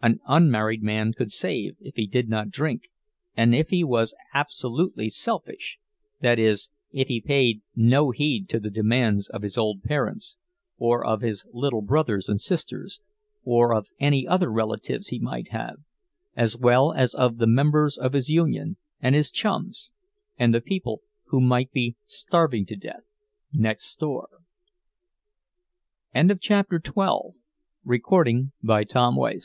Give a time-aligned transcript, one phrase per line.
[0.00, 2.82] An unmarried man could save, if he did not drink,
[3.36, 9.28] and if he was absolutely selfish—that is, if he paid no heed to the demands
[9.28, 10.36] of his old parents,
[10.78, 13.00] or of his little brothers and sisters,
[13.42, 15.78] or of any other relatives he might have,
[16.36, 19.90] as well as of the members of his union, and his chums,
[20.38, 23.02] and the people who might be starving to death
[23.52, 24.28] next door.
[26.14, 27.40] CHAPTER XIII
[27.84, 28.88] During this time that
[29.18, 29.38] Jurgis